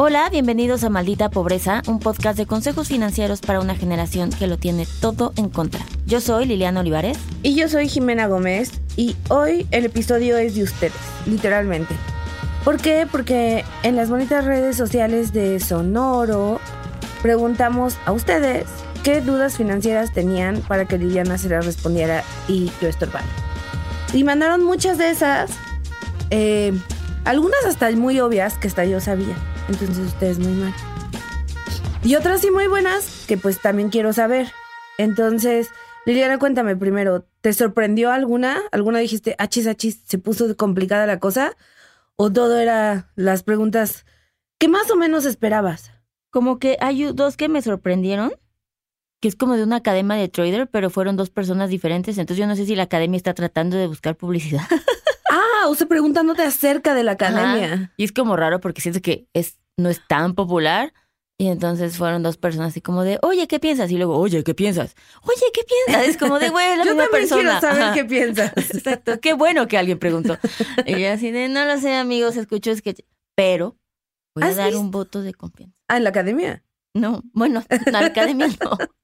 [0.00, 4.56] Hola, bienvenidos a Maldita Pobreza, un podcast de consejos financieros para una generación que lo
[4.56, 5.80] tiene todo en contra.
[6.06, 7.18] Yo soy Liliana Olivares.
[7.42, 10.94] Y yo soy Jimena Gómez y hoy el episodio es de ustedes,
[11.26, 11.96] literalmente.
[12.64, 13.08] ¿Por qué?
[13.10, 16.60] Porque en las bonitas redes sociales de Sonoro
[17.20, 18.66] preguntamos a ustedes
[19.02, 23.26] qué dudas financieras tenían para que Liliana se las respondiera y yo estorbara.
[24.12, 25.50] Y mandaron muchas de esas,
[26.30, 26.72] eh,
[27.24, 29.34] algunas hasta muy obvias que hasta yo sabía.
[29.68, 30.74] Entonces ustedes muy mal.
[32.04, 34.48] Y otras sí muy buenas que pues también quiero saber.
[34.98, 35.70] Entonces,
[36.06, 38.62] Liliana, cuéntame primero, ¿te sorprendió alguna?
[38.72, 41.56] ¿Alguna dijiste, achis, achis, se puso complicada la cosa?
[42.16, 44.06] ¿O todo era las preguntas
[44.58, 45.92] que más o menos esperabas?
[46.30, 48.32] Como que hay dos que me sorprendieron,
[49.20, 52.16] que es como de una academia de trader, pero fueron dos personas diferentes.
[52.18, 54.66] Entonces yo no sé si la academia está tratando de buscar publicidad.
[55.68, 57.74] O sea, preguntándote acerca de la academia.
[57.74, 57.92] Ajá.
[57.96, 60.92] Y es como raro porque siento que es, no es tan popular.
[61.40, 63.92] Y entonces fueron dos personas así como de, oye, ¿qué piensas?
[63.92, 64.96] Y luego, oye, ¿qué piensas?
[65.22, 66.08] Oye, ¿qué piensas?
[66.08, 67.42] Es como de, güey, la Yo misma también persona.
[67.42, 67.94] quiero saber Ajá.
[67.94, 68.52] qué piensas.
[68.56, 69.20] Exacto.
[69.20, 70.36] Qué bueno que alguien preguntó.
[70.84, 72.96] Y yo así de, no lo sé, amigos, escucho es que...
[73.36, 73.76] Pero
[74.34, 74.80] voy a ¿Has dar visto?
[74.80, 75.76] un voto de confianza.
[75.86, 76.64] Ah, en la academia.
[76.92, 78.76] No, bueno, a la academia no.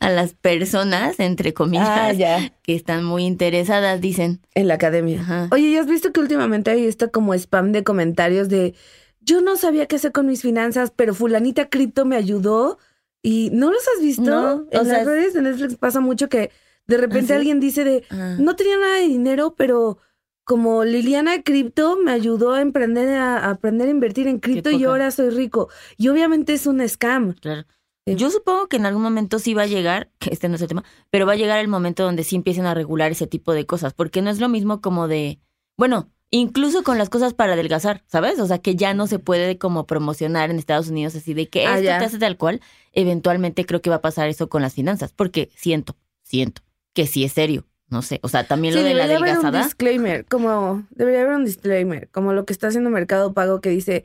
[0.00, 2.52] A las personas, entre comillas, Ah, ya.
[2.62, 4.40] que están muy interesadas, dicen.
[4.54, 5.20] En la academia.
[5.20, 5.48] Ajá.
[5.52, 8.74] Oye, ¿ya has visto que últimamente hay esto como spam de comentarios de
[9.20, 12.78] yo no sabía qué hacer con mis finanzas, pero fulanita cripto me ayudó?
[13.22, 14.22] ¿Y no los has visto?
[14.22, 16.50] No, en o sea, las redes de Netflix pasa mucho que
[16.86, 17.40] de repente ¿Ah, sí?
[17.40, 18.36] alguien dice de Ah.
[18.38, 19.98] no tenía nada de dinero, pero
[20.44, 24.82] como Liliana Cripto me ayudó a emprender a, a aprender a invertir en cripto y
[24.84, 25.68] ahora soy rico.
[25.98, 27.34] Y obviamente es un scam.
[27.34, 27.66] Claro.
[28.06, 28.14] Sí.
[28.16, 30.68] Yo supongo que en algún momento sí va a llegar, que este no es el
[30.68, 33.66] tema, pero va a llegar el momento donde sí empiecen a regular ese tipo de
[33.66, 35.38] cosas, porque no es lo mismo como de,
[35.76, 38.38] bueno, incluso con las cosas para adelgazar, ¿sabes?
[38.40, 41.66] O sea, que ya no se puede como promocionar en Estados Unidos así de que
[41.66, 41.98] Ah, esto ya.
[41.98, 42.60] te hace tal cual.
[42.92, 46.62] Eventualmente creo que va a pasar eso con las finanzas, porque siento, siento
[46.92, 48.20] que sí es serio, no sé.
[48.22, 49.64] O sea, también lo de la debería haber un adelgazada.
[49.64, 54.04] disclaimer, como debería haber un disclaimer, como lo que está haciendo Mercado Pago que dice,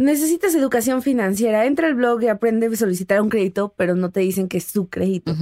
[0.00, 4.20] necesitas educación financiera, entra al blog y aprende a solicitar un crédito, pero no te
[4.20, 5.34] dicen que es su crédito.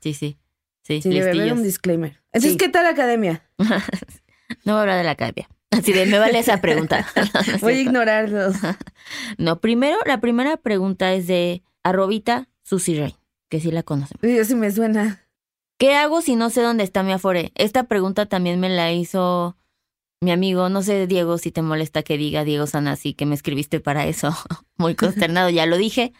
[0.00, 0.38] Sí, sí.
[0.82, 2.18] Sí, Sí, debe haber un disclaimer.
[2.32, 2.56] Entonces, Sí.
[2.56, 3.42] ¿qué tal la academia?
[4.64, 5.46] no voy a hablar de la academia.
[5.70, 7.06] Así de, me vale esa pregunta.
[7.52, 8.56] No, Voy a ignorarlos.
[9.36, 13.16] No, primero, la primera pregunta es de arrobita Susy Rey,
[13.50, 14.16] que sí la conocen.
[14.22, 15.26] Yo sí me suena.
[15.76, 17.52] ¿Qué hago si no sé dónde está mi Afore?
[17.54, 19.57] Esta pregunta también me la hizo
[20.20, 23.80] mi amigo, no sé, Diego, si te molesta que diga Diego Sanasi, que me escribiste
[23.80, 24.34] para eso.
[24.76, 26.12] Muy consternado, ya lo dije.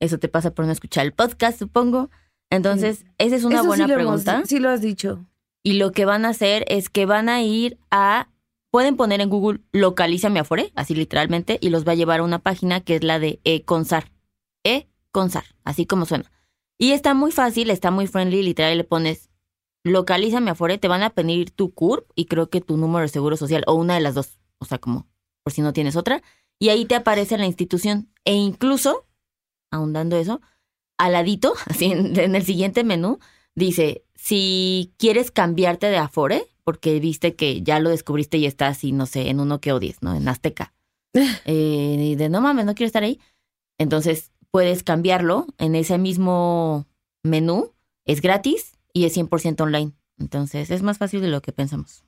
[0.00, 2.10] Eso te pasa por no escuchar el podcast, supongo.
[2.50, 4.46] Entonces, esa es una Eso buena sí lo hemos- pregunta.
[4.46, 5.24] sí lo has dicho.
[5.62, 8.28] Y lo que van a hacer es que van a ir a.
[8.70, 12.24] Pueden poner en Google localiza mi Afore, así literalmente, y los va a llevar a
[12.24, 14.10] una página que es la de E-Consar.
[14.64, 16.30] E-Consar, así como suena.
[16.76, 19.30] Y está muy fácil, está muy friendly, literal, le pones
[19.84, 23.08] localiza mi Afore, te van a pedir tu CURP y creo que tu número de
[23.08, 25.06] seguro social, o una de las dos, o sea, como
[25.44, 26.22] por si no tienes otra,
[26.58, 28.08] y ahí te aparece la institución.
[28.24, 29.06] E incluso,
[29.70, 30.40] ahondando eso,
[30.98, 33.18] al ladito, así en, en el siguiente menú,
[33.54, 38.92] dice, si quieres cambiarte de Afore, porque viste que ya lo descubriste y estás, y
[38.92, 40.14] no sé, en uno que odies, ¿no?
[40.14, 40.72] En Azteca.
[41.44, 43.20] Eh, y de no mames, no quiero estar ahí.
[43.78, 46.86] Entonces puedes cambiarlo en ese mismo
[47.22, 47.72] menú.
[48.04, 49.92] Es gratis y es 100% online.
[50.18, 52.04] Entonces es más fácil de lo que pensamos.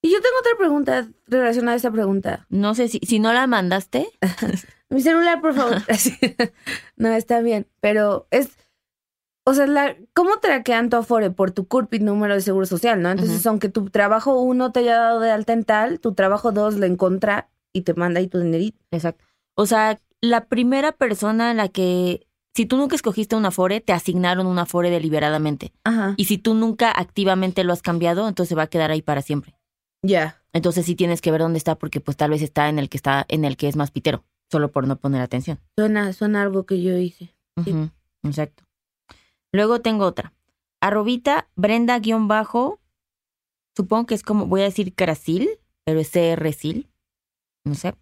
[0.00, 2.46] Y yo tengo otra pregunta relacionada a esa pregunta.
[2.48, 4.08] No sé si, si no la mandaste.
[4.88, 5.82] Mi celular, por favor.
[6.96, 8.50] No, está bien, pero es...
[9.44, 11.32] O sea, la, ¿cómo traquean tu Afore?
[11.32, 13.10] Por tu CURP y número de seguro social, ¿no?
[13.10, 13.48] Entonces, Ujú.
[13.48, 16.86] aunque tu trabajo uno te haya dado de alta en tal, tu trabajo dos le
[16.86, 18.78] encontra y te manda ahí tu dinerito.
[18.92, 19.24] Exacto.
[19.56, 23.92] O sea, la primera persona en la que, si tú nunca escogiste un Afore, te
[23.92, 25.72] asignaron un Afore deliberadamente.
[25.84, 26.14] Ajá.
[26.16, 29.54] Y si tú nunca activamente lo has cambiado, entonces va a quedar ahí para siempre.
[30.02, 30.42] Ya.
[30.52, 32.98] Entonces sí tienes que ver dónde está porque pues tal vez está en el que
[32.98, 35.60] está en el que es más pitero, solo por no poner atención.
[35.78, 37.34] Suena, suena algo que yo hice.
[37.64, 37.74] Sí.
[38.22, 38.64] Exacto.
[39.52, 40.32] Luego tengo otra.
[40.80, 42.80] Arrobita Brenda guion bajo.
[43.76, 45.48] Supongo que es como, voy a decir Crasil,
[45.84, 46.90] pero es CRCil.
[47.64, 47.94] No sé.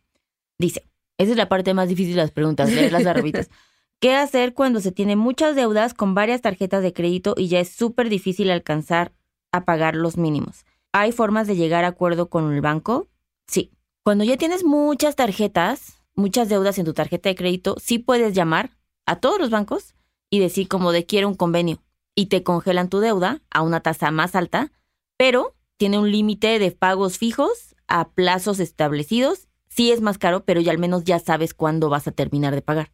[0.58, 0.88] Dice,
[1.18, 3.48] esa es la parte más difícil de las preguntas, leer las arrobitas.
[4.00, 7.68] ¿Qué hacer cuando se tiene muchas deudas con varias tarjetas de crédito y ya es
[7.68, 9.12] súper difícil alcanzar
[9.52, 10.64] a pagar los mínimos?
[10.92, 13.08] ¿Hay formas de llegar a acuerdo con el banco?
[13.46, 13.72] Sí.
[14.02, 18.70] Cuando ya tienes muchas tarjetas, muchas deudas en tu tarjeta de crédito, sí puedes llamar
[19.04, 19.94] a todos los bancos
[20.30, 21.82] y decir como de quiero un convenio
[22.14, 24.72] y te congelan tu deuda a una tasa más alta,
[25.18, 30.62] pero tiene un límite de pagos fijos a plazos establecidos sí es más caro, pero
[30.62, 32.90] ya al menos ya sabes cuándo vas a terminar de pagar.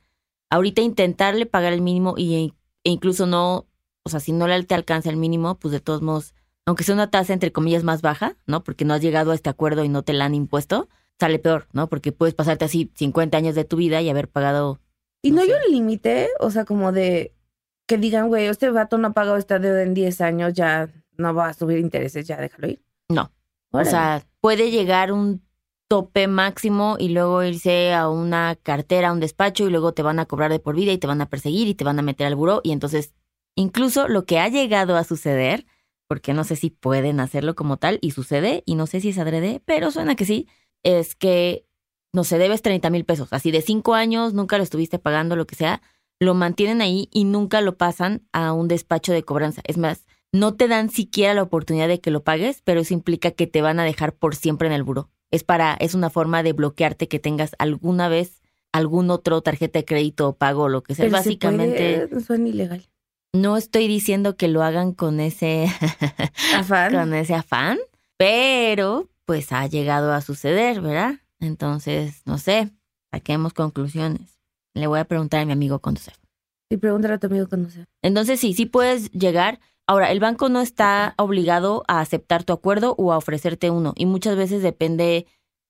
[0.51, 2.53] Ahorita intentarle pagar el mínimo y,
[2.85, 3.67] e incluso no,
[4.05, 6.35] o sea, si no te alcanza el mínimo, pues de todos modos,
[6.67, 8.63] aunque sea una tasa entre comillas más baja, ¿no?
[8.65, 10.89] Porque no has llegado a este acuerdo y no te la han impuesto,
[11.19, 11.89] sale peor, ¿no?
[11.89, 14.81] Porque puedes pasarte así 50 años de tu vida y haber pagado.
[15.23, 16.29] ¿Y no, hay un límite?
[16.41, 17.35] O sea, como de
[17.87, 21.35] que digan, güey, este vato no ha pagado esta deuda en 10 años, ya no
[21.35, 22.83] va a subir intereses, ya déjalo ir.
[23.09, 23.33] No.
[23.71, 25.46] O sea, puede llegar un
[25.89, 30.19] tope máximo y luego irse a una cartera, a un despacho y luego te van
[30.19, 32.27] a cobrar de por vida y te van a perseguir y te van a meter
[32.27, 33.15] al buró y entonces
[33.55, 35.67] incluso lo que ha llegado a suceder,
[36.09, 39.19] porque no sé si pueden hacerlo como tal y sucede y no sé si es
[39.19, 40.49] adrede, pero suena que sí,
[40.83, 41.67] es que
[42.13, 45.47] no sé, debes 30 mil pesos, así de cinco años, nunca lo estuviste pagando, lo
[45.47, 45.83] que sea,
[46.19, 49.61] lo mantienen ahí y nunca lo pasan a un despacho de cobranza.
[49.65, 53.33] Es más, no te dan siquiera la oportunidad de que lo pagues, pero eso implica
[53.33, 55.11] que te van a dejar por siempre en el buró.
[55.31, 58.43] Es para, es una forma de bloquearte que tengas alguna vez
[58.73, 61.09] algún otro tarjeta de crédito o pago o lo que sea.
[61.09, 62.09] Básicamente.
[62.21, 62.87] suena ilegal.
[63.33, 65.67] No estoy diciendo que lo hagan con ese
[66.57, 66.93] afán.
[66.93, 67.79] con ese afán,
[68.17, 71.17] pero pues ha llegado a suceder, ¿verdad?
[71.41, 72.71] Entonces, no sé,
[73.11, 74.39] saquemos conclusiones.
[74.75, 76.15] Le voy a preguntar a mi amigo conocer.
[76.71, 77.87] Sí, pregúntale a tu amigo conocer.
[78.03, 79.61] Entonces, sí, sí puedes llegar.
[79.87, 83.93] Ahora, el banco no está obligado a aceptar tu acuerdo o a ofrecerte uno.
[83.97, 85.27] Y muchas veces depende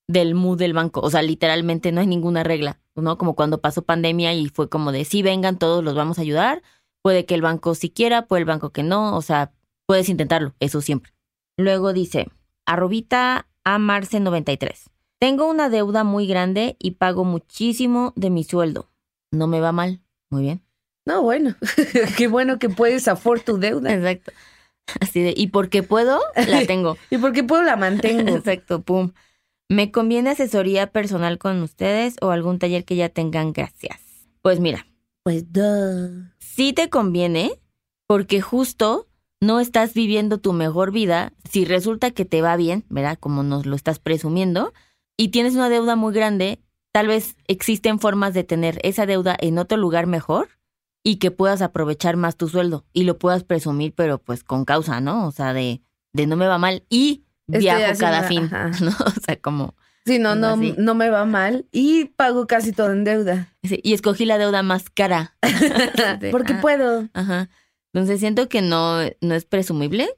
[0.09, 1.01] del mood del banco.
[1.01, 3.19] O sea, literalmente no hay ninguna regla, ¿no?
[3.19, 6.63] Como cuando pasó pandemia y fue como de, sí, vengan, todos los vamos a ayudar.
[7.03, 9.17] Puede que el banco sí quiera, puede el banco que no.
[9.17, 9.53] O sea,
[9.87, 11.13] puedes intentarlo, eso siempre.
[11.59, 12.29] Luego dice,
[12.65, 14.91] arrobita a Marce 93.
[15.19, 18.91] Tengo una deuda muy grande y pago muchísimo de mi sueldo.
[19.33, 20.01] No me va mal.
[20.31, 20.66] Muy bien.
[21.07, 21.55] No, bueno.
[22.19, 23.95] Qué bueno que puedes afford tu deuda.
[23.95, 24.33] Exacto.
[25.01, 26.99] Así de, y porque puedo, la tengo.
[27.11, 28.37] y porque puedo, la mantengo.
[28.37, 29.13] Exacto, pum.
[29.69, 33.53] ¿Me conviene asesoría personal con ustedes o algún taller que ya tengan?
[33.53, 34.01] Gracias.
[34.43, 34.87] Pues mira.
[35.25, 36.29] Pues duh.
[36.39, 37.61] Sí te conviene
[38.07, 39.09] porque justo
[39.41, 43.19] no estás viviendo tu mejor vida si resulta que te va bien, ¿verdad?
[43.19, 44.73] Como nos lo estás presumiendo
[45.17, 46.61] y tienes una deuda muy grande,
[46.93, 50.56] tal vez existen formas de tener esa deuda en otro lugar mejor
[51.07, 55.01] y que puedas aprovechar más tu sueldo y lo puedas presumir, pero pues con causa,
[55.01, 55.29] ¿no?
[55.29, 55.81] O sea, de,
[56.13, 58.51] de no me va mal y viajo cada fin,
[58.81, 58.91] ¿no?
[58.91, 59.77] O sea, como...
[60.05, 63.53] Sí, no, no, no me va mal y pago casi todo en deuda.
[63.63, 65.37] y escogí la deuda más cara.
[66.31, 67.09] Porque ah, puedo.
[67.13, 67.51] Ajá.
[67.93, 70.09] Entonces siento que no, no es presumible.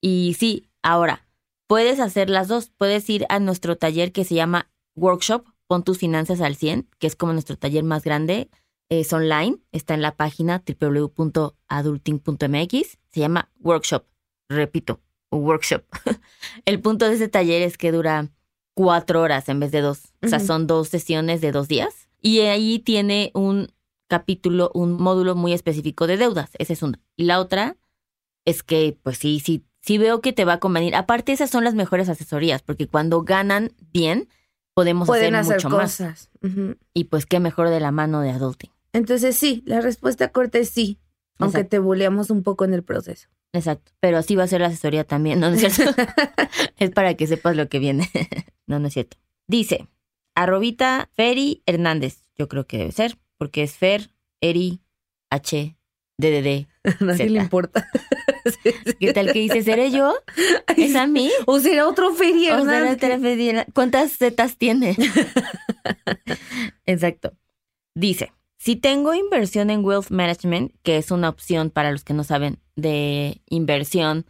[0.00, 1.26] Y sí, ahora,
[1.66, 2.70] Puedes hacer las dos.
[2.70, 7.06] Puedes ir a nuestro taller que se llama Workshop, pon tus finanzas al 100, que
[7.06, 8.48] es como nuestro taller más grande.
[8.88, 12.98] Es online, está en la página www.adulting.mx.
[13.08, 14.04] Se llama Workshop.
[14.48, 15.00] Repito,
[15.30, 15.84] workshop.
[16.64, 18.28] El punto de ese taller es que dura
[18.74, 20.12] cuatro horas en vez de dos.
[20.22, 22.08] O sea, son dos sesiones de dos días.
[22.20, 23.72] Y ahí tiene un
[24.08, 26.50] capítulo, un módulo muy específico de deudas.
[26.58, 27.00] Esa es una.
[27.16, 27.76] Y la otra
[28.44, 30.94] es que, pues sí, sí, si veo que te va a convenir.
[30.94, 34.28] Aparte, esas son las mejores asesorías, porque cuando ganan bien,
[34.74, 36.30] podemos Pueden hacer, mucho cosas.
[36.92, 38.70] Y pues qué mejor de la mano de adulting.
[38.96, 40.98] Entonces sí, la respuesta corta es sí,
[41.38, 43.28] aunque te buleamos un poco en el proceso.
[43.52, 45.94] Exacto, pero así va a ser la asesoría también, ¿no, es cierto?
[46.78, 48.08] es para que sepas lo que viene.
[48.66, 49.18] no, no es cierto.
[49.46, 49.86] Dice,
[50.34, 54.08] arrobita Feri Hernández, yo creo que debe ser, porque es Fer,
[54.40, 54.80] Eri,
[55.28, 55.76] H,
[56.16, 56.66] DDD.
[56.84, 57.86] A nadie le importa.
[58.98, 59.62] ¿Qué tal que dice?
[59.62, 60.14] ¿Seré yo?
[60.74, 61.30] ¿Es a mí?
[61.44, 62.56] ¿O será otro feria?
[63.74, 64.96] ¿Cuántas zetas tiene?
[66.86, 67.34] Exacto.
[67.94, 68.32] Dice,
[68.66, 72.58] si tengo inversión en Wealth Management, que es una opción para los que no saben
[72.74, 74.26] de inversión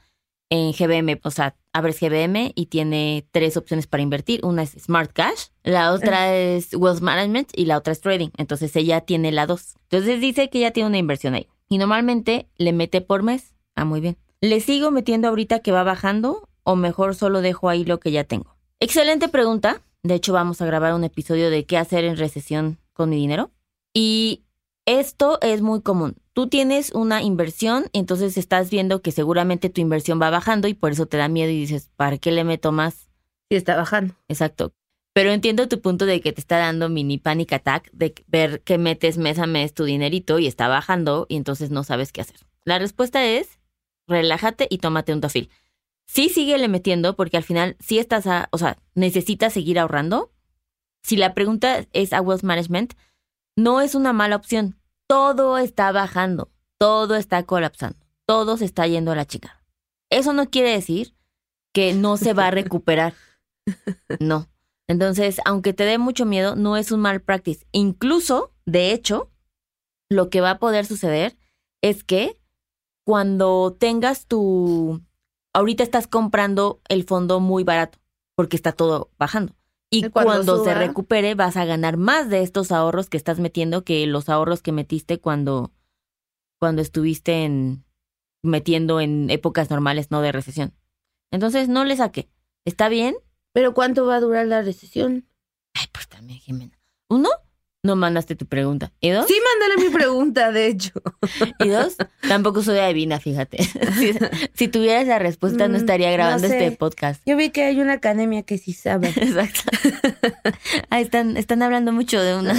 [0.50, 4.44] en GBM, o sea, abres GBM y tiene tres opciones para invertir.
[4.44, 8.28] Una es Smart Cash, la otra es Wealth Management y la otra es Trading.
[8.36, 9.76] Entonces ella tiene la dos.
[9.84, 11.48] Entonces dice que ya tiene una inversión ahí.
[11.70, 13.54] Y normalmente le mete por mes.
[13.74, 14.18] Ah, muy bien.
[14.42, 18.24] ¿Le sigo metiendo ahorita que va bajando o mejor solo dejo ahí lo que ya
[18.24, 18.54] tengo?
[18.80, 19.80] Excelente pregunta.
[20.02, 23.50] De hecho, vamos a grabar un episodio de qué hacer en recesión con mi dinero.
[23.98, 24.44] Y
[24.84, 26.16] esto es muy común.
[26.34, 30.92] Tú tienes una inversión, entonces estás viendo que seguramente tu inversión va bajando y por
[30.92, 33.08] eso te da miedo y dices, ¿para qué le meto más?
[33.48, 34.14] Si está bajando.
[34.28, 34.74] Exacto.
[35.14, 38.76] Pero entiendo tu punto de que te está dando mini panic attack, de ver que
[38.76, 42.36] metes mes a mes tu dinerito y está bajando y entonces no sabes qué hacer.
[42.66, 43.60] La respuesta es,
[44.06, 45.48] relájate y tómate un tafil.
[46.04, 50.34] Sí síguele metiendo porque al final sí estás a, o sea, necesitas seguir ahorrando.
[51.02, 52.92] Si la pregunta es a wealth management,
[53.56, 54.78] no es una mala opción.
[55.08, 59.64] Todo está bajando, todo está colapsando, todo se está yendo a la chica.
[60.10, 61.14] Eso no quiere decir
[61.72, 63.14] que no se va a recuperar.
[64.20, 64.46] No
[64.86, 67.66] Entonces, aunque te dé mucho miedo, no es un mal practice.
[67.72, 69.32] Incluso, de hecho,
[70.08, 71.36] lo que va a poder suceder
[71.82, 72.38] es que
[73.04, 75.02] cuando tengas tu...
[75.52, 77.98] Ahorita estás comprando el fondo muy barato
[78.36, 79.56] porque está todo bajando.
[79.90, 83.84] Y cuando cuando, se recupere vas a ganar más de estos ahorros que estás metiendo
[83.84, 85.72] que los ahorros que metiste cuando,
[86.58, 87.84] cuando estuviste en,
[88.42, 90.74] metiendo en épocas normales, no de recesión.
[91.30, 92.28] Entonces, no le saque.
[92.64, 93.16] ¿Está bien?
[93.52, 95.28] Pero ¿cuánto va a durar la recesión?
[95.74, 96.78] Ay, pues también, Jimena.
[97.08, 97.30] Uno,
[97.86, 98.92] no mandaste tu pregunta.
[99.00, 99.26] ¿Y dos?
[99.26, 100.90] Sí, mándale mi pregunta, de hecho.
[101.60, 101.96] Y dos,
[102.28, 103.58] tampoco soy adivina, fíjate.
[103.98, 104.12] Si,
[104.52, 106.66] si tuviera esa respuesta, no Mm, estaría grabando no sé.
[106.66, 107.22] este podcast.
[107.24, 109.08] Yo vi que hay una academia que sí sabe.
[109.16, 109.60] Exacto.
[110.90, 112.54] Ah, están, están hablando mucho de una.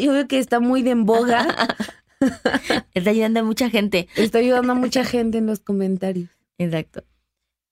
[0.00, 1.46] Yo veo que está muy de en boga.
[2.94, 4.08] Está ayudando a mucha gente.
[4.16, 6.30] Está ayudando a mucha gente en los comentarios.
[6.58, 7.04] Exacto.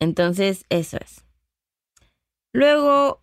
[0.00, 1.24] Entonces, eso es.
[2.52, 3.22] Luego,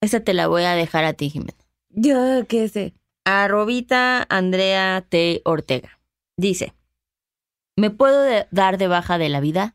[0.00, 1.52] esa te la voy a dejar a ti, Jimena.
[1.96, 2.94] Yo qué sé.
[3.24, 5.40] Arrobita Andrea T.
[5.44, 5.98] Ortega.
[6.36, 6.74] Dice,
[7.76, 9.74] ¿me puedo de- dar de baja de la vida?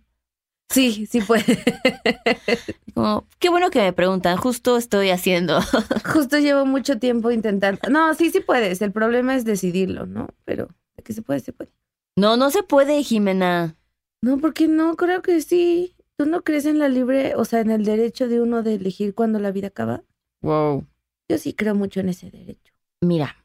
[0.70, 1.44] Sí, sí puede.
[2.94, 5.60] Como, qué bueno que me preguntan, justo estoy haciendo.
[6.14, 7.82] Justo llevo mucho tiempo intentando.
[7.90, 8.82] No, sí, sí puedes.
[8.82, 10.30] El problema es decidirlo, ¿no?
[10.46, 11.72] Pero de que se puede, se puede.
[12.16, 13.76] No, no se puede, Jimena.
[14.22, 15.96] No, porque no, creo que sí.
[16.18, 19.16] ¿Tú no crees en la libre, o sea, en el derecho de uno de elegir
[19.16, 20.04] cuando la vida acaba?
[20.42, 20.86] Wow.
[21.32, 22.74] Yo sí creo mucho en ese derecho.
[23.00, 23.38] Mira,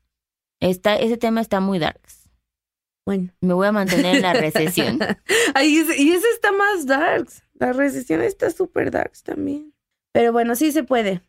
[0.58, 2.28] está, ese tema está muy darks.
[3.06, 3.32] Bueno.
[3.40, 4.98] Me voy a mantener en la recesión.
[5.54, 7.44] Ese- y ese está más darks.
[7.54, 9.72] La recesión está súper darks también.
[10.12, 11.22] Pero bueno, sí se puede.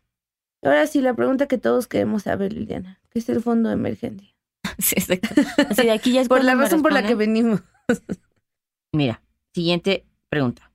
[0.64, 3.00] Ahora sí, la pregunta que todos queremos saber, Liliana.
[3.10, 4.34] ¿Qué es el fondo de emergencia?
[4.80, 5.28] Sí, exacto.
[5.70, 7.62] Así de aquí ya es Por la razón por la que venimos.
[8.92, 9.22] Mira,
[9.54, 10.72] siguiente pregunta.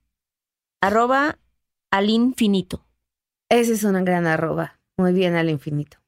[0.80, 1.38] Arroba
[1.90, 2.86] al infinito.
[3.50, 4.73] Esa es una gran arroba.
[4.96, 5.98] Muy bien al infinito.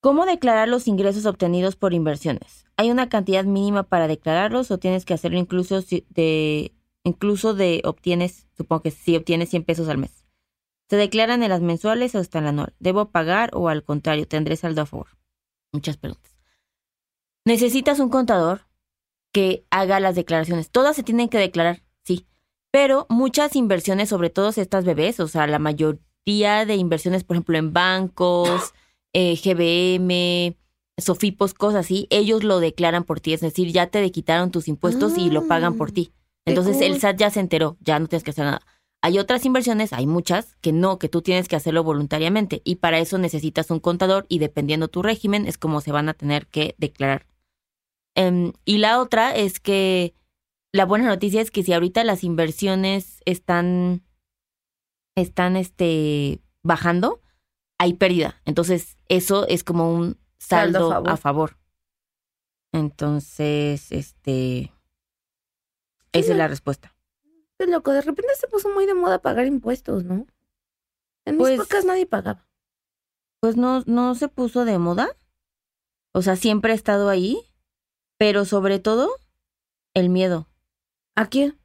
[0.00, 2.64] ¿Cómo declarar los ingresos obtenidos por inversiones?
[2.76, 7.82] ¿Hay una cantidad mínima para declararlos o tienes que hacerlo incluso si de incluso de
[7.84, 10.24] obtienes, supongo que si obtienes 100 pesos al mes?
[10.88, 12.74] ¿Se declaran en las mensuales o hasta en la anual?
[12.78, 15.08] ¿Debo pagar o al contrario, tendré saldo a favor?
[15.72, 16.36] Muchas preguntas.
[17.44, 18.66] Necesitas un contador
[19.32, 20.70] que haga las declaraciones.
[20.70, 22.26] Todas se tienen que declarar, sí.
[22.70, 25.58] Pero muchas inversiones, sobre todo estas bebés, o sea, la
[26.38, 28.72] de inversiones, por ejemplo, en bancos,
[29.12, 30.56] eh, GBM,
[30.98, 33.32] Sofipos, cosas así, ellos lo declaran por ti.
[33.32, 36.12] Es decir, ya te quitaron tus impuestos y lo pagan por ti.
[36.44, 37.00] qué Entonces el.
[37.00, 38.60] SAT ya se enteró, ya no tienes que hacer nada.
[39.02, 42.60] Hay otras inversiones, hay muchas, que no, que tú tienes que hacerlo voluntariamente.
[42.64, 46.14] Y para eso necesitas un contador y dependiendo tu régimen es como se van a
[46.14, 47.26] tener que declarar.
[48.14, 50.14] Em, y la otra es que
[50.72, 54.02] la buena noticia es que si ahorita las inversiones están,
[55.16, 57.20] están este, bajando,
[57.78, 58.40] hay pérdida.
[58.44, 61.10] Entonces, eso es como un Saldo saldo, a favor.
[61.10, 61.56] a favor.
[62.72, 64.72] Entonces, este,
[66.12, 66.94] esa es la respuesta.
[67.58, 70.26] Loco, de repente se puso muy de moda pagar impuestos, ¿no?
[71.26, 72.46] En mis Pues- pocas nadie pagaba.
[73.40, 75.08] Pues no, no se puso de moda.
[76.14, 77.38] O sea, siempre ha estado ahí.
[78.18, 79.10] Pero sobre todo,
[79.94, 80.46] el miedo.
[81.16, 81.58] ¿A quién?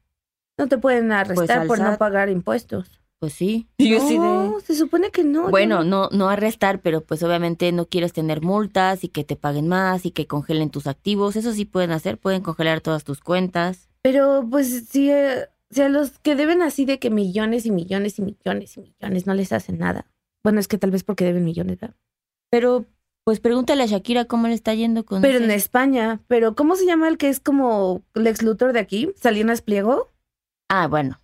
[0.58, 3.02] No te pueden arrestar Pues al por no pagar impuestos.
[3.20, 3.68] Pues sí.
[3.80, 5.50] no, se supone que no.
[5.50, 9.36] Bueno, yo- no, no arrestar, pero pues obviamente no quieres tener multas y que te
[9.36, 11.36] paguen más y que congelen tus activos.
[11.36, 13.90] Eso sí pueden hacer, pueden congelar todas tus cuentas.
[14.02, 18.20] Pero pues sí, eh, si a los que deben así de que millones y millones
[18.20, 20.06] y millones y millones no les hacen nada.
[20.44, 21.96] Bueno, es que tal vez porque deben millones, ¿verdad?
[22.52, 22.86] Pero
[23.24, 26.76] pues pregúntale a Shakira cómo le está yendo con Pero ese- en España, pero ¿cómo
[26.76, 29.10] se llama el que es como Lex Luthor de aquí?
[29.16, 30.12] Salinas Pliego.
[30.70, 31.20] Ah, bueno.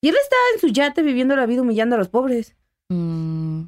[0.00, 2.56] Y él está en su yate viviendo la vida humillando a los pobres.
[2.88, 3.64] Mm,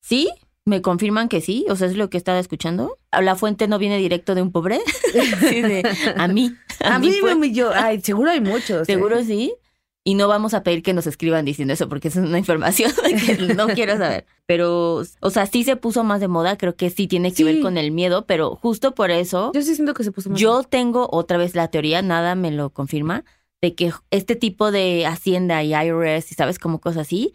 [0.00, 0.30] ¿Sí?
[0.64, 1.64] ¿Me confirman que sí?
[1.68, 2.96] O sea, es lo que estaba escuchando.
[3.12, 4.80] ¿La fuente no viene directo de un pobre?
[5.48, 5.82] Sí, de,
[6.16, 6.54] a mí.
[6.84, 7.70] A, mí me humilló.
[7.74, 8.82] Ay, seguro hay muchos.
[8.82, 8.84] ¿eh?
[8.92, 9.54] Seguro sí.
[10.02, 12.90] Y no vamos a pedir que nos escriban diciendo eso porque es una información
[13.26, 14.24] que no quiero saber.
[14.46, 16.56] Pero, o sea, sí se puso más de moda.
[16.56, 17.44] Creo que sí tiene que Sí.
[17.44, 20.40] ver con el miedo, pero justo por eso Yo sí siento que se puso más.
[20.40, 23.24] yo tengo otra vez la teoría, nada me lo confirma,
[23.62, 27.34] de que este tipo de Hacienda y IRS y sabes, como cosas así,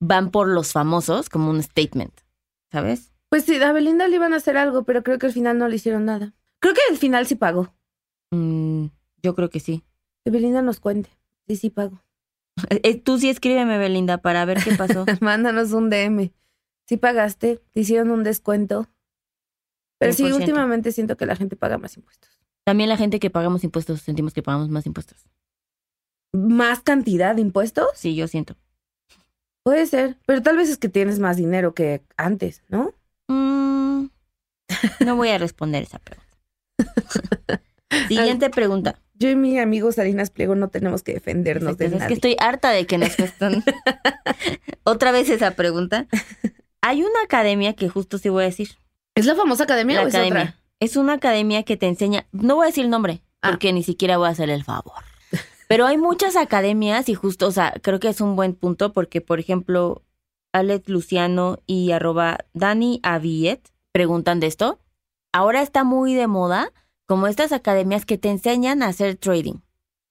[0.00, 2.12] van por los famosos como un statement,
[2.70, 3.12] ¿sabes?
[3.28, 5.68] Pues sí, a Belinda le iban a hacer algo, pero creo que al final no
[5.68, 6.34] le hicieron nada.
[6.60, 7.74] Creo que al final sí pagó.
[8.30, 8.86] Mm,
[9.22, 9.82] yo creo que sí.
[10.24, 11.10] Que Belinda nos cuente.
[11.46, 12.00] Sí, sí pago.
[12.70, 15.04] Eh, eh, tú sí escríbeme, Belinda, para ver qué pasó.
[15.20, 16.32] Mándanos un DM.
[16.86, 18.88] Sí pagaste, te hicieron un descuento.
[19.98, 20.36] Pero sí, 100%.
[20.36, 22.38] últimamente siento que la gente paga más impuestos.
[22.64, 25.26] También la gente que pagamos impuestos sentimos que pagamos más impuestos.
[26.34, 27.86] ¿Más cantidad de impuestos?
[27.94, 28.56] Sí, yo siento.
[29.62, 32.92] Puede ser, pero tal vez es que tienes más dinero que antes, ¿no?
[33.28, 34.06] Mm,
[35.06, 36.34] no voy a responder esa pregunta.
[38.08, 38.98] Siguiente pregunta.
[39.14, 42.08] Yo y mi amigo Salinas Pliego no tenemos que defendernos de es nadie.
[42.08, 43.62] que estoy harta de que nos están.
[44.82, 46.06] Otra vez esa pregunta.
[46.82, 48.70] Hay una academia que justo sí voy a decir.
[49.14, 50.56] ¿Es la famosa academia La o es otra?
[50.80, 52.26] Es una academia que te enseña.
[52.32, 53.50] No voy a decir el nombre, Ah.
[53.50, 55.04] porque ni siquiera voy a hacer el favor.
[55.68, 59.20] Pero hay muchas academias y justo, o sea, creo que es un buen punto porque,
[59.20, 60.02] por ejemplo,
[60.52, 63.60] Alex Luciano y arroba Dani Aviet
[63.92, 64.78] preguntan de esto.
[65.32, 66.70] Ahora está muy de moda
[67.06, 69.56] como estas academias que te enseñan a hacer trading.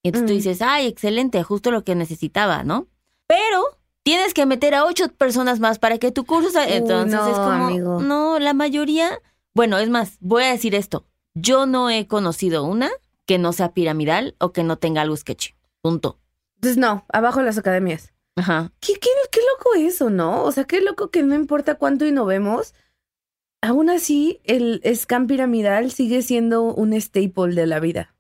[0.04, 0.38] Y entonces tú Mm.
[0.38, 2.88] dices, ay, excelente, justo lo que necesitaba, ¿no?
[3.28, 3.64] Pero
[4.04, 6.60] tienes que meter a ocho personas más para que tu curso...
[6.60, 8.02] Uy, Entonces no, es como, amigo.
[8.02, 9.20] no, la mayoría...
[9.56, 11.06] Bueno, es más, voy a decir esto.
[11.36, 12.90] Yo no he conocido una
[13.26, 15.56] que no sea piramidal o que no tenga algo sketchy.
[15.82, 16.20] Punto.
[16.56, 18.14] Entonces no, abajo las academias.
[18.36, 18.72] Ajá.
[18.80, 20.44] ¿Qué, qué, qué loco eso, ¿no?
[20.44, 22.74] O sea, qué loco que no importa cuánto innovemos,
[23.62, 28.16] aún así el scam piramidal sigue siendo un staple de la vida.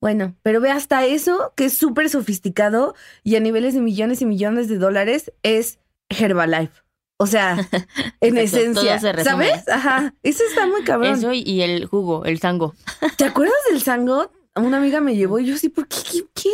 [0.00, 4.26] Bueno, pero ve hasta eso, que es súper sofisticado y a niveles de millones y
[4.26, 5.78] millones de dólares, es
[6.10, 6.85] Herbalife.
[7.18, 7.52] O sea,
[8.20, 9.24] en Exacto, esencia, se.
[9.24, 9.66] ¿sabes?
[9.68, 11.14] Ajá, eso está muy cabrón.
[11.14, 12.74] Eso y- el jugo, el sango.
[13.16, 14.30] ¿Te acuerdas del sango?
[14.54, 15.96] Una amiga me llevó y yo así, ¿por qué?
[16.10, 16.24] ¿Qué?
[16.34, 16.50] qué?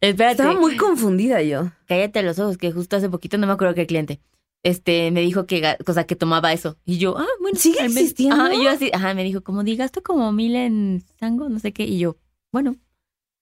[0.00, 0.42] Espérate.
[0.42, 1.70] Estaba muy confundida yo.
[1.86, 4.20] Cállate los ojos, que justo hace poquito, no me acuerdo qué cliente,
[4.62, 6.76] este, me dijo que, cosa, que tomaba eso.
[6.84, 7.58] Y yo, ah, bueno.
[7.58, 8.36] ¿Sigue existiendo?
[8.36, 11.72] Ajá, yo así, ajá, me dijo, como di, gasto como mil en sango, no sé
[11.72, 11.82] qué.
[11.84, 12.16] Y yo,
[12.52, 12.76] bueno,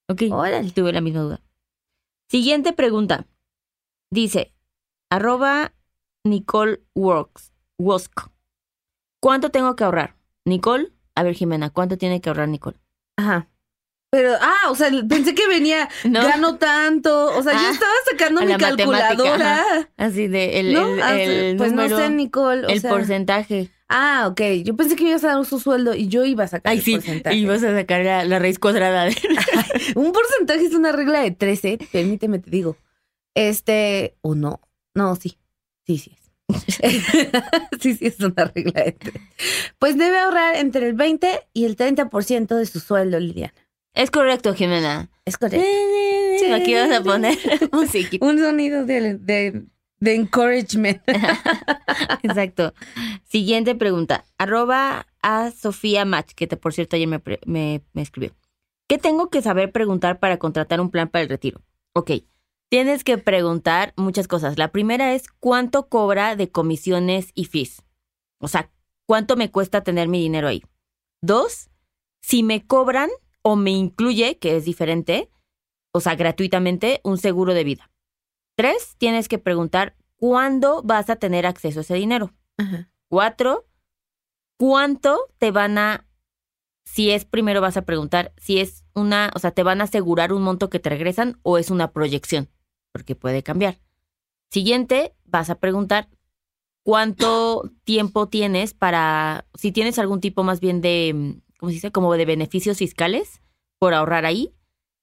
[0.09, 0.23] ok.
[0.31, 0.71] Órale.
[0.71, 1.41] Tuve la misma duda.
[2.31, 3.27] Siguiente pregunta.
[4.11, 4.55] Dice,
[5.11, 5.75] arroba
[6.25, 8.29] Nicole Works, Wosk.
[9.21, 10.17] ¿Cuánto tengo que ahorrar?
[10.45, 12.79] Nicole, a ver, Jimena, ¿cuánto tiene que ahorrar Nicole?
[13.17, 13.49] Ajá.
[14.13, 16.23] Pero, ah, o sea, pensé que venía, No.
[16.23, 17.27] gano tanto.
[17.39, 19.89] O sea, yo Ah, estaba sacando mi calculadora.
[19.97, 20.95] Así de, el, ¿No?
[20.95, 22.67] el, Ah, el pues número, no sé, Nicole.
[22.67, 23.71] o el sea- porcentaje.
[23.89, 24.41] Ah, ok.
[24.65, 26.85] Yo pensé que ibas a dar su sueldo y yo iba a sacar Ay, el
[26.85, 27.37] sí, porcentaje.
[27.37, 29.05] y vas a sacar la, la raíz cuadrada.
[29.05, 29.17] de-
[29.97, 32.77] Un porcentaje es una regla de 13, permíteme te digo.
[33.35, 34.61] Este, o no.
[34.95, 35.37] No, sí.
[35.91, 37.03] Sí, sí es.
[37.81, 39.21] sí, sí es una regla de 13.
[39.81, 43.53] Pues debe ahorrar entre el 20 y el 30% de su sueldo, Liliana.
[43.93, 45.11] Es correcto, Jimena.
[45.25, 45.67] Es correcto.
[46.55, 47.37] Aquí vas a poner
[47.73, 48.25] musiquita.
[48.25, 49.65] Un sonido de, de,
[49.99, 51.03] de encouragement.
[52.23, 52.73] Exacto.
[53.25, 54.25] Siguiente pregunta.
[54.39, 58.33] Arroba a Sofía Match, que te, por cierto ayer me, me escribió.
[58.89, 61.63] ¿Qué tengo que saber preguntar para contratar un plan para el retiro?
[61.95, 62.13] Ok.
[62.71, 64.57] Tienes que preguntar muchas cosas.
[64.57, 67.83] La primera es cuánto cobra de comisiones y fees.
[68.39, 68.71] O sea,
[69.07, 70.63] cuánto me cuesta tener mi dinero ahí.
[71.21, 71.69] Dos,
[72.23, 73.11] si me cobran
[73.43, 75.33] o me incluye, que es diferente,
[75.93, 77.91] o sea, gratuitamente, un seguro de vida.
[78.57, 82.33] Tres, tienes que preguntar cuándo vas a tener acceso a ese dinero.
[82.57, 82.89] Ajá.
[83.09, 83.67] Cuatro,
[84.57, 86.07] ¿cuánto te van a,
[86.85, 90.33] si es primero vas a preguntar, si es una, o sea, te van a asegurar
[90.33, 92.49] un monto que te regresan o es una proyección,
[92.93, 93.79] porque puede cambiar.
[94.51, 96.09] Siguiente, vas a preguntar
[96.83, 101.93] cuánto tiempo tienes para, si tienes algún tipo más bien de, mm, ¿cómo se dice?
[101.93, 103.43] Como de beneficios fiscales
[103.79, 104.55] por ahorrar ahí.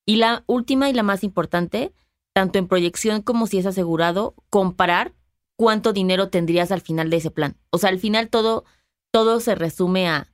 [0.05, 1.93] Y la última y la más importante,
[2.33, 5.13] tanto en proyección como si es asegurado, comparar
[5.57, 7.57] cuánto dinero tendrías al final de ese plan.
[7.71, 8.63] O sea, al final todo,
[9.11, 10.31] todo se resume a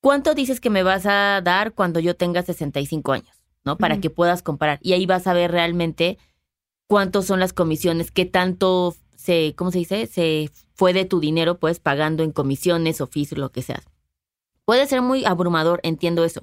[0.00, 3.78] cuánto dices que me vas a dar cuando yo tenga 65 años, ¿no?
[3.78, 4.78] Para que puedas comparar.
[4.82, 6.18] Y ahí vas a ver realmente
[6.90, 10.08] cuántos son las comisiones, qué tanto se, ¿cómo se dice?
[10.08, 13.80] Se fue de tu dinero, pues, pagando en comisiones, oficios, lo que sea.
[14.64, 16.42] Puede ser muy abrumador, entiendo eso.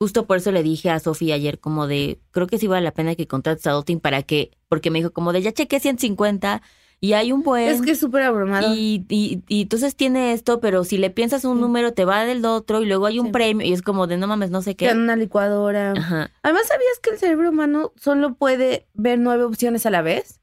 [0.00, 2.90] Justo por eso le dije a Sofía ayer como de, creo que sí vale la
[2.90, 6.60] pena que contrates a Dotin para que, porque me dijo como de, ya chequé 150
[7.00, 7.68] y hay un buen...
[7.68, 8.76] Es que es súper abrumador.
[8.76, 11.60] Y, y, y entonces tiene esto, pero si le piensas un Sí.
[11.62, 13.32] número te va del otro y luego hay un Sí.
[13.32, 14.88] premio y es como de no mames, no sé qué.
[14.88, 15.92] en una licuadora.
[15.92, 16.30] Ajá.
[16.42, 20.40] Además, ¿sabías que el cerebro humano solo puede ver nueve opciones a la vez?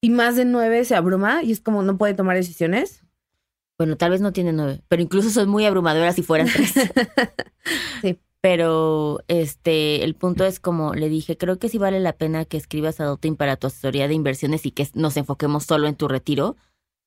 [0.00, 3.02] Y más de nueve se abruma y es como no puede tomar decisiones.
[3.78, 6.72] Bueno, tal vez no tiene nueve, pero incluso son muy abrumadoras si fueran tres.
[8.02, 8.18] Sí.
[8.44, 12.58] Pero este, el punto es como le dije, creo que sí vale la pena que
[12.58, 16.08] escribas a Dotin para tu asesoría de inversiones y que nos enfoquemos solo en tu
[16.08, 16.54] retiro.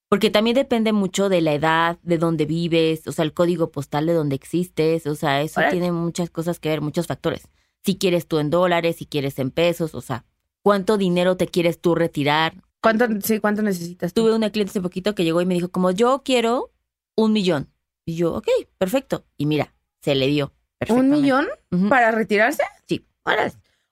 [0.10, 4.08] Porque también depende mucho de la edad, de dónde vives, o sea, el código postal
[4.08, 7.48] de donde existes, o sea, eso tiene muchas cosas que ver, muchos factores.
[7.86, 10.26] Si quieres tú en dólares, si quieres en pesos, o sea,
[10.64, 12.64] cuánto dinero te quieres tú retirar.
[12.82, 14.24] ¿Cuánto, sí, ¿cuánto necesitas tú?
[14.24, 16.74] Tuve una cliente hace poquito que llegó y me dijo como yo quiero
[17.16, 17.72] un millón.
[18.08, 18.48] Y yo, ok,
[18.80, 19.28] perfecto.
[19.38, 20.57] Y mira, se le dio.
[20.90, 21.48] ¿Un millón
[21.90, 22.64] para retirarse?
[22.88, 23.06] Sí.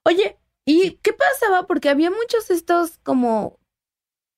[0.03, 1.67] Oye, ¿y qué pasaba?
[1.67, 3.59] Porque había muchos estos como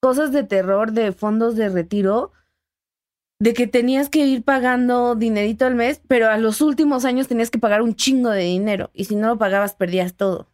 [0.02, 2.32] cosas de terror de fondos de retiro,
[3.40, 7.52] de que tenías que ir pagando dinerito al mes, pero a los últimos años tenías
[7.52, 10.50] que pagar un chingo de dinero y si no lo pagabas perdías todo.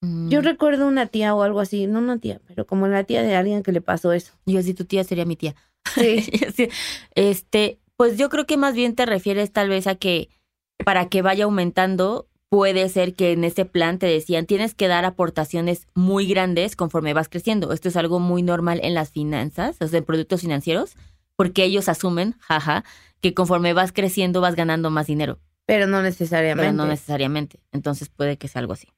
[0.00, 0.28] Mm.
[0.30, 3.36] Yo recuerdo una tía o algo así, no una tía, pero como la tía de
[3.36, 4.32] alguien que le pasó eso.
[4.46, 5.54] Yo así, tu tía sería mi tía.
[5.94, 6.68] Sí.
[7.14, 10.28] Este, pues yo creo que más bien te refieres tal vez a que
[10.84, 15.04] para que vaya aumentando, puede ser que en ese plan te decían tienes que dar
[15.04, 17.72] aportaciones muy grandes conforme vas creciendo.
[17.72, 20.96] Esto es algo muy normal en las finanzas, o sea, en productos financieros,
[21.36, 22.84] porque ellos asumen, jaja,
[23.20, 26.62] que conforme vas creciendo vas ganando más dinero, Pero no necesariamente.
[26.62, 27.60] pero no necesariamente.
[27.72, 28.88] Entonces puede que sea algo así.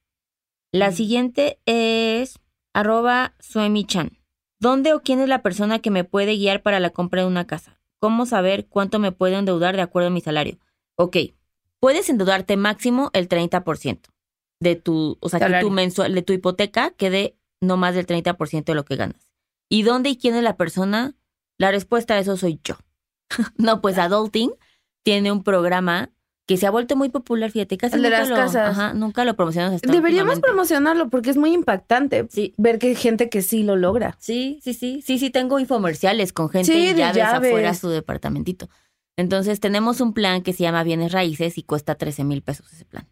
[0.71, 2.39] La siguiente es
[2.73, 4.17] arroba suemichan.
[4.59, 7.45] ¿Dónde o quién es la persona que me puede guiar para la compra de una
[7.47, 7.79] casa?
[7.99, 10.57] ¿Cómo saber cuánto me puedo endeudar de acuerdo a mi salario?
[10.97, 11.17] Ok,
[11.79, 13.99] puedes endeudarte máximo el 30%
[14.59, 18.63] de tu, o sea, que tu mensual, de tu hipoteca quede no más del 30%
[18.65, 19.29] de lo que ganas.
[19.69, 21.15] ¿Y dónde y quién es la persona?
[21.57, 22.75] La respuesta a eso soy yo.
[23.57, 24.51] no, pues Adulting
[25.03, 26.11] tiene un programa
[26.47, 28.69] que se ha vuelto muy popular, fíjate, casi El de nunca las lo, casas.
[28.77, 32.95] ajá, nunca lo promocionamos hasta Deberíamos promocionarlo porque es muy impactante Sí, ver que hay
[32.95, 34.15] gente que sí lo logra.
[34.19, 37.49] Sí, sí, sí, sí, sí, tengo infomerciales con gente Sí, de llaves, llaves.
[37.49, 38.69] afuera su departamentito.
[39.17, 42.85] Entonces tenemos un plan que se llama Bienes Raíces y cuesta 13 mil pesos ese
[42.85, 43.07] plan.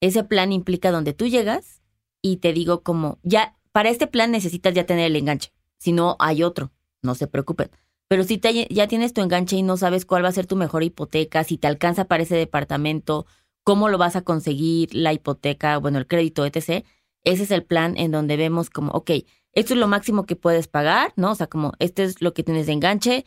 [0.00, 1.82] Ese plan implica donde tú llegas
[2.22, 5.52] y te digo como, ya, para este plan necesitas ya tener el enganche.
[5.78, 6.72] Si no, hay otro,
[7.02, 7.70] no se preocupen.
[8.08, 10.82] Pero si ya tienes tu enganche y no sabes cuál va a ser tu mejor
[10.82, 13.24] hipoteca, si te alcanza para ese departamento,
[13.62, 16.84] cómo lo vas a conseguir, la hipoteca, bueno, el crédito, etc.
[17.22, 19.12] Ese es el plan en donde vemos como, ok,
[19.52, 21.30] esto es lo máximo que puedes pagar, ¿no?
[21.30, 23.24] O sea, como este es lo que tienes de enganche,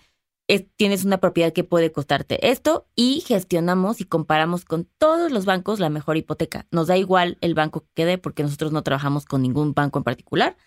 [0.53, 5.45] es- tienes una propiedad que puede costarte esto y gestionamos y comparamos con todos los
[5.45, 6.67] bancos la mejor hipoteca.
[6.71, 10.03] Nos da igual el banco que quede porque nosotros no trabajamos con ningún banco en
[10.03, 10.57] particular.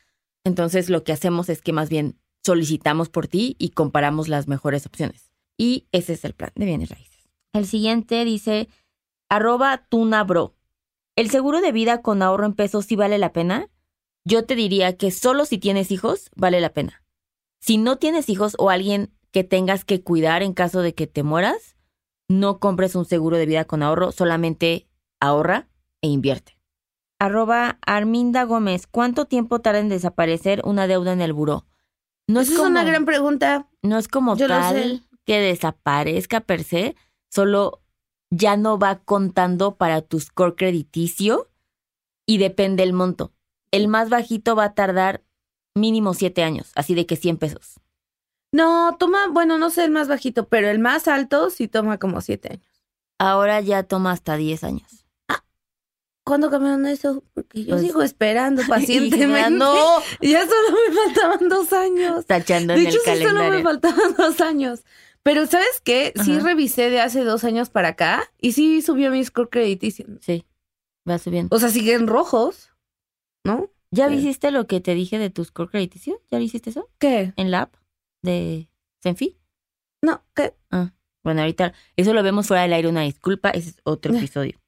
[0.45, 4.87] Entonces lo que hacemos es que más bien solicitamos por ti y comparamos las mejores
[4.87, 5.31] opciones.
[5.59, 7.29] Y ese es el plan de bienes raíces.
[7.53, 8.69] El siguiente dice,
[9.29, 10.55] arroba tunabro.
[11.17, 13.71] ¿El seguro de vida con ahorro en pesos sí vale la pena?
[14.25, 17.03] Yo te diría que solo si tienes hijos vale la pena.
[17.61, 21.23] Si no tienes hijos o alguien que tengas que cuidar en caso de que te
[21.23, 21.77] mueras,
[22.27, 24.89] no compres un seguro de vida con ahorro, solamente
[25.21, 25.69] ahorra
[26.01, 26.59] e invierte.
[27.19, 31.67] Arroba Arminda Gómez, ¿cuánto tiempo tarda en desaparecer una deuda en el buró?
[32.27, 33.69] No Esa es una gran pregunta.
[33.83, 36.97] no es como Yo tal que desaparezca per se,
[37.31, 37.83] solo
[38.31, 41.51] ya no va contando para tu score crediticio
[42.25, 43.35] y depende el monto.
[43.71, 45.27] El más bajito va a tardar
[45.75, 47.81] mínimo siete años, así de que 100 pesos.
[48.53, 52.21] No, toma, bueno, no sé el más bajito, pero el más alto sí toma como
[52.21, 52.85] siete años.
[53.19, 55.05] Ahora ya toma hasta 10 años.
[56.25, 57.23] ¿Cuándo cambiaron eso?
[57.35, 59.51] Porque yo Pues- sigo esperando pacientemente.
[59.51, 59.75] No,
[60.21, 62.27] Ya solo me faltaban dos años.
[62.27, 63.63] tachando De en hecho, el sí solo me calendario.
[63.63, 64.85] faltaban dos años.
[65.23, 66.13] Pero ¿sabes qué?
[66.25, 66.41] Sí Ajá.
[66.45, 70.07] revisé de hace dos años para acá y sí subió mi score crediticio.
[70.21, 70.45] Sí,
[71.09, 71.55] va subiendo.
[71.55, 72.71] O sea, siguen rojos,
[73.45, 73.71] ¿no?
[73.93, 74.17] ¿Ya Sí.
[74.17, 76.21] viste lo que te dije de tu score crediticio?
[76.31, 76.89] ¿Ya hiciste eso?
[76.99, 77.33] ¿Qué?
[77.37, 77.75] En la app
[78.27, 78.69] de
[79.03, 79.39] Senfi.
[80.03, 80.55] No, ¿qué?
[81.25, 84.61] Bueno, ahorita eso lo vemos fuera del aire, una disculpa, ese es otro episodio.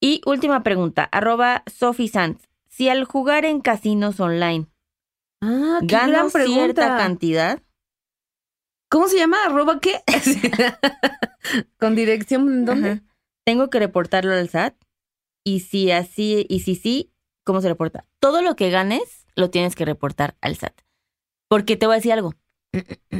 [0.00, 2.48] Y última pregunta, arroba Sophie Sanz.
[2.68, 4.68] Si al jugar en casinos online
[5.42, 6.30] Ah, pregunta.
[6.46, 7.62] cierta cantidad,
[8.90, 9.36] ¿Cómo se llama?
[9.46, 10.00] ¿Arroba qué?
[11.78, 12.90] ¿Con dirección en dónde?
[12.90, 13.02] ajá,
[13.44, 14.74] tengo que reportarlo al SAT.
[15.44, 17.12] Y si así, y si sí,
[17.44, 18.06] ¿cómo se reporta?
[18.18, 20.80] Todo lo que ganes lo tienes que reportar al SAT.
[21.48, 22.34] Porque te voy a decir algo.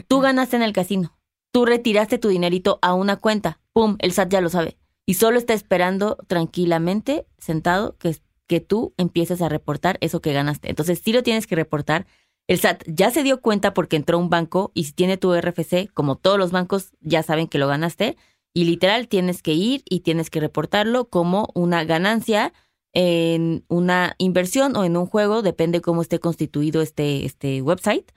[0.09, 1.17] Tú ganaste en el casino.
[1.53, 3.61] Tú retiraste tu dinerito a una cuenta.
[3.73, 3.97] ¡Pum!
[4.01, 4.77] El SAT ya lo sabe.
[5.07, 10.71] Y solo está esperando tranquilamente, sentado, que, que tú empieces a reportar eso que ganaste.
[10.71, 12.07] Entonces, sí lo tienes que reportar.
[12.47, 15.93] El SAT ya se dio cuenta porque entró un banco y si tiene tu RFC,
[15.93, 18.17] como todos los bancos, ya saben que lo ganaste.
[18.53, 22.53] Y literal, tienes que ir y tienes que reportarlo como una ganancia
[22.93, 28.11] en una inversión o en un juego, depende cómo esté constituido este, este website.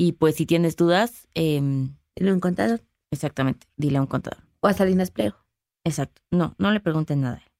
[0.00, 2.78] Y pues si tienes dudas, em, ¿Lo han contado?
[3.10, 4.42] exactamente, dile a un contador.
[4.60, 5.36] O a Salinas Pliego.
[5.84, 6.22] Exacto.
[6.30, 7.36] No, no le pregunten nada.
[7.36, 7.50] a.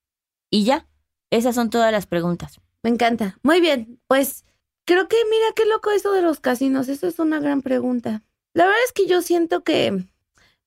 [0.49, 0.87] Y ya,
[1.29, 2.59] esas son todas las preguntas.
[2.81, 3.37] Me encanta.
[3.43, 4.43] Muy bien, pues
[4.85, 6.89] creo que mira qué loco eso de los casinos.
[6.89, 8.23] Eso es una gran pregunta.
[8.55, 10.03] La verdad es que yo siento que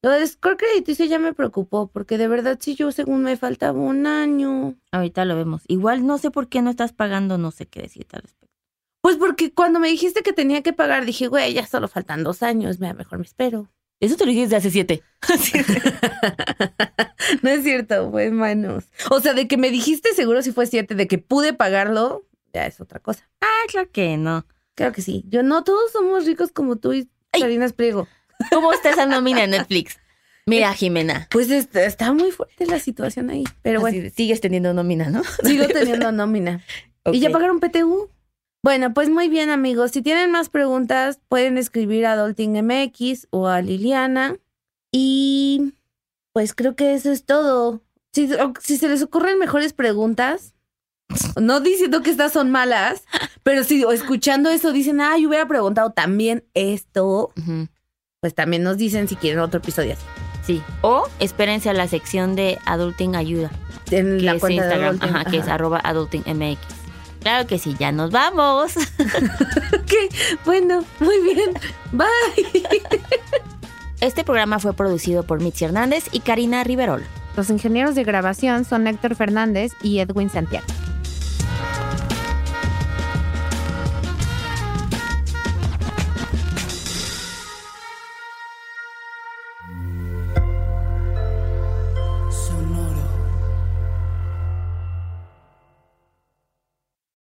[0.00, 3.80] lo de score crediticio ya me preocupó, porque de verdad si yo según me faltaba
[3.80, 4.76] un año.
[4.92, 5.62] Ahorita lo vemos.
[5.66, 8.53] Igual no sé por qué no estás pagando, no sé qué decirte al respecto.
[9.04, 12.42] Pues porque cuando me dijiste que tenía que pagar, dije, güey, ya solo faltan dos
[12.42, 13.68] años, mira, mejor me espero.
[14.00, 15.02] Eso te lo dije desde hace siete.
[17.42, 18.84] no es cierto, fue menos.
[19.10, 22.66] O sea, de que me dijiste seguro si fue siete, de que pude pagarlo, ya
[22.66, 23.28] es otra cosa.
[23.42, 24.46] ah, claro que no.
[24.74, 25.22] Claro que sí.
[25.28, 27.42] Yo no todos somos ricos como tú y Ay.
[27.42, 28.08] Karina Espriego.
[28.50, 29.98] ¿Cómo está esa nómina en Netflix?
[30.46, 31.28] Mira, Jimena.
[31.30, 33.44] Pues está, está muy fuerte la situación ahí.
[33.60, 35.22] Pero bueno, Así, sigues teniendo nómina, ¿no?
[35.42, 36.64] sigo teniendo nómina.
[37.12, 38.08] ¿Y ya pagaron PTU?
[38.64, 39.90] Bueno, pues muy bien, amigos.
[39.90, 44.38] Si tienen más preguntas, pueden escribir a Adulting MX o a Liliana.
[44.90, 45.74] Y
[46.32, 47.82] pues creo que eso es todo.
[48.14, 50.54] Si, se les ocurren mejores preguntas,
[51.38, 53.04] no diciendo que estas son malas,
[53.42, 57.34] pero si escuchando eso dicen, ay, hubiera preguntado también esto,
[58.20, 60.06] pues también nos dicen si quieren otro episodio así.
[60.46, 60.62] Sí.
[60.80, 63.50] O espérense a la sección de Adulting Ayuda.
[63.90, 64.88] En Que la es cuenta de Instagram.
[64.88, 65.16] Adulting.
[65.16, 66.83] Ajá, que es arroba adultingmx.
[67.24, 68.74] Claro que sí, ya nos vamos.
[69.74, 69.92] Ok,
[70.46, 71.50] bueno, muy bien.
[71.92, 72.82] Bye.
[74.00, 77.04] Este programa fue producido por Mitzi Hernández y Karina Riverol.
[77.36, 80.66] Los ingenieros de grabación son Héctor Fernández y Edwin Santiago.